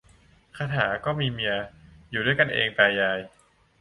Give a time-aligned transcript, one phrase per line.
[0.57, 1.55] คาถาก็มีเมีย
[2.09, 3.19] อยู่ด้วยกันเองตายาย